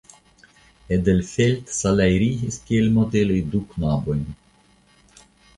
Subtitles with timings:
[0.95, 4.29] Edelfelt salajrigis kiel modeloj du knabojn.